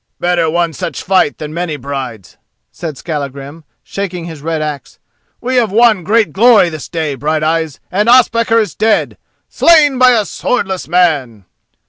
[0.19, 2.35] "Better one such fight than many brides,"
[2.71, 4.97] said Skallagrim, shaking his red axe.
[5.39, 10.87] "We have won great glory this day, Brighteyes, and Ospakar is dead—slain by a swordless
[10.87, 11.45] man!"